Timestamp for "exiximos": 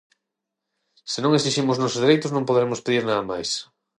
1.39-1.75